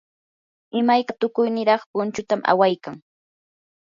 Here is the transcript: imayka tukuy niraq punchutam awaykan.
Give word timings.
imayka 0.79 1.11
tukuy 1.21 1.49
niraq 1.55 1.81
punchutam 1.91 2.41
awaykan. 2.51 2.95